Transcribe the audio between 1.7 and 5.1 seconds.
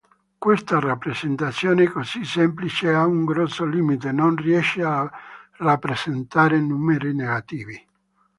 così semplice ha un grosso limite, non riesce a